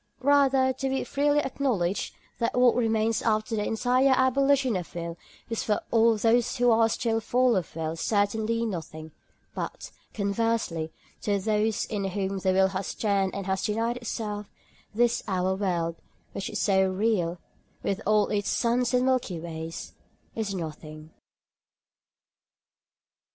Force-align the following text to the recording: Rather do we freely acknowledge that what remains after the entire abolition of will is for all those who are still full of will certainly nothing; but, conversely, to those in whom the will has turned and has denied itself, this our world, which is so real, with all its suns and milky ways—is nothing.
Rather 0.21 0.73
do 0.73 0.89
we 0.89 1.03
freely 1.03 1.37
acknowledge 1.41 2.11
that 2.39 2.57
what 2.59 2.73
remains 2.75 3.21
after 3.21 3.55
the 3.55 3.63
entire 3.63 4.15
abolition 4.17 4.75
of 4.75 4.95
will 4.95 5.15
is 5.47 5.63
for 5.63 5.79
all 5.91 6.17
those 6.17 6.55
who 6.57 6.71
are 6.71 6.89
still 6.89 7.19
full 7.21 7.55
of 7.55 7.75
will 7.75 7.95
certainly 7.95 8.65
nothing; 8.65 9.11
but, 9.53 9.91
conversely, 10.11 10.91
to 11.21 11.37
those 11.37 11.85
in 11.85 12.03
whom 12.05 12.39
the 12.39 12.51
will 12.51 12.69
has 12.69 12.95
turned 12.95 13.35
and 13.35 13.45
has 13.45 13.63
denied 13.63 13.97
itself, 13.97 14.47
this 14.91 15.21
our 15.27 15.53
world, 15.55 15.97
which 16.31 16.49
is 16.49 16.59
so 16.59 16.83
real, 16.89 17.37
with 17.83 18.01
all 18.07 18.25
its 18.29 18.49
suns 18.49 18.95
and 18.95 19.05
milky 19.05 19.39
ways—is 19.39 20.55
nothing. 20.55 21.11